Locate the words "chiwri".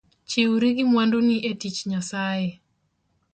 0.29-0.67